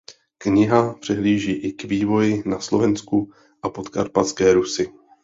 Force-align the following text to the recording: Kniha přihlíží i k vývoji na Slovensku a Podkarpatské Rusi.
Kniha 0.37 0.93
přihlíží 0.93 1.51
i 1.51 1.73
k 1.73 1.83
vývoji 1.83 2.43
na 2.45 2.59
Slovensku 2.59 3.31
a 3.63 3.69
Podkarpatské 3.69 4.53
Rusi. 4.53 4.93